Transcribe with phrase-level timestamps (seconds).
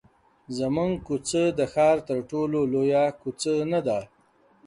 [0.57, 3.99] زموږ کوڅه د ښار تر ټولو لویه کوڅه نه ده.